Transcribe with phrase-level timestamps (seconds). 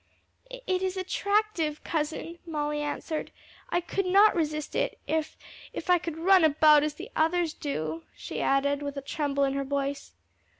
[0.49, 3.31] "It is attractive, cousin," Molly answered;
[3.69, 5.37] "I could not resist it if
[5.73, 9.63] if I could run about as others do," she added, with a tremble in her
[9.63, 10.13] voice.